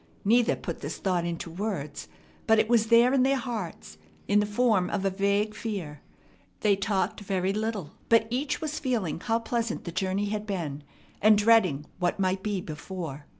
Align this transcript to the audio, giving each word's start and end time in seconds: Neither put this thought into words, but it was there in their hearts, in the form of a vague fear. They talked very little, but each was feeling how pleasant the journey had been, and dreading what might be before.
Neither 0.25 0.55
put 0.55 0.79
this 0.81 0.97
thought 0.97 1.25
into 1.25 1.51
words, 1.51 2.07
but 2.47 2.57
it 2.57 2.67
was 2.67 2.87
there 2.87 3.13
in 3.13 3.21
their 3.21 3.37
hearts, 3.37 3.99
in 4.27 4.39
the 4.39 4.47
form 4.47 4.89
of 4.89 5.05
a 5.05 5.11
vague 5.11 5.53
fear. 5.53 6.01
They 6.61 6.75
talked 6.75 7.19
very 7.19 7.53
little, 7.53 7.91
but 8.09 8.25
each 8.31 8.61
was 8.61 8.79
feeling 8.79 9.19
how 9.19 9.37
pleasant 9.37 9.83
the 9.83 9.91
journey 9.91 10.25
had 10.29 10.47
been, 10.47 10.81
and 11.21 11.37
dreading 11.37 11.85
what 11.99 12.19
might 12.19 12.41
be 12.41 12.61
before. 12.61 13.27